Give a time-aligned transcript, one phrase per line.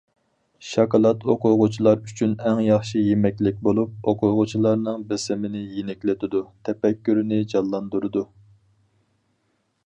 [0.67, 8.27] شاكىلات ئوقۇغۇچىلار ئۈچۈن ئەڭ ياخشى يېمەكلىك بولۇپ، ئوقۇغۇچىلارنىڭ بېسىمىنى يېنىكلىتىدۇ، تەپەككۇرىنى جانلاندۇرىدۇ.